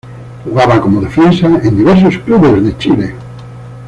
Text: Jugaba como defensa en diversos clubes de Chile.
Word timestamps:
Jugaba 0.43 0.81
como 0.81 0.99
defensa 0.99 1.45
en 1.45 1.77
diversos 1.77 2.17
clubes 2.17 2.63
de 2.63 2.75
Chile. 2.79 3.15